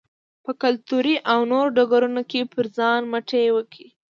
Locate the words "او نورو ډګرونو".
1.31-2.21